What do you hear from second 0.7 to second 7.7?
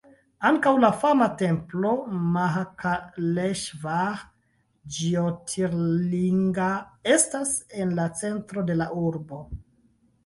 la fama templo Mahakaleŝvar Ĝjotirlinga estas